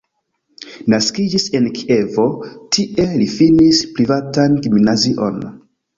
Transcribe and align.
Naskiĝis 0.93 1.43
en 1.59 1.67
Kievo, 1.79 2.25
tie 2.77 3.07
li 3.21 3.27
finis 3.37 3.83
privatan 3.99 4.57
gimnazion. 4.65 5.39